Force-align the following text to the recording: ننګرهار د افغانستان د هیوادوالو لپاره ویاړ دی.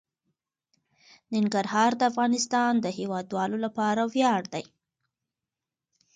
ننګرهار 1.33 1.91
د 1.97 2.01
افغانستان 2.11 2.73
د 2.79 2.85
هیوادوالو 2.97 3.57
لپاره 3.65 4.01
ویاړ 4.13 4.41
دی. 4.53 4.65